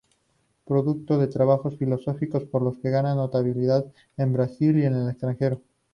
[0.65, 3.85] Produjo trabajos filosóficos, por los que gana notabilidad
[4.17, 5.61] en Brasil y en el extranjero.